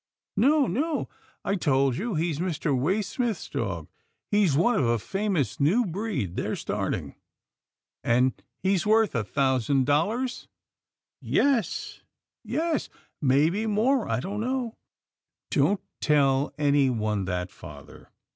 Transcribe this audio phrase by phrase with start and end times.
[0.35, 1.09] "No, no,
[1.45, 2.75] I told you he's Mr.
[2.75, 3.87] Waysmith's dog—
[4.31, 7.13] he's one of a famous new breed they're starting.""
[8.03, 8.33] And
[8.63, 10.47] he's worth a thousand dollars?
[11.21, 12.01] ""Yes,
[12.43, 12.89] yes,
[13.21, 14.73] maybe more— I don't know.""
[15.51, 18.09] Don't tell anyone that, father.